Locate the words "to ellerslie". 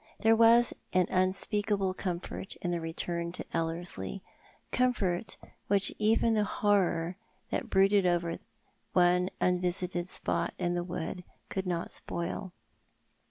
3.33-4.23